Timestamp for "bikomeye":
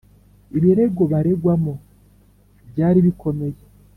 3.07-3.59